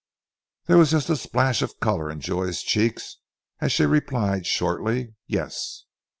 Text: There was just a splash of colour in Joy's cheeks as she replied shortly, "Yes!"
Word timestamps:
There 0.65 0.79
was 0.79 0.89
just 0.89 1.11
a 1.11 1.15
splash 1.15 1.61
of 1.61 1.79
colour 1.79 2.09
in 2.09 2.21
Joy's 2.21 2.63
cheeks 2.63 3.17
as 3.59 3.71
she 3.71 3.85
replied 3.85 4.47
shortly, 4.47 5.13
"Yes!" 5.27 5.83